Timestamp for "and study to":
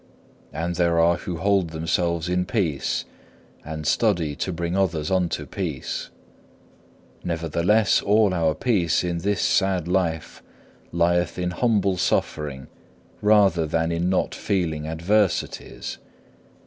3.63-4.51